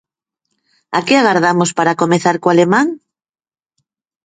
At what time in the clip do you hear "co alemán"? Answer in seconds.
2.41-2.87